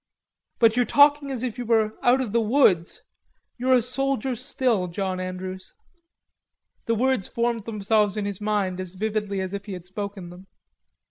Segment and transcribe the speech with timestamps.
[0.57, 3.03] "But you're talking as if you were out of the woods;
[3.59, 5.75] you're a soldier still, John Andrews."
[6.87, 10.47] The words formed themselves in his mind as vividly as if he had spoken them.